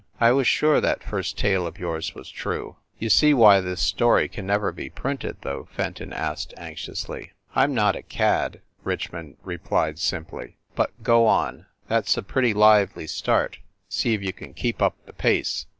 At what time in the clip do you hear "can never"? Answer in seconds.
4.27-4.71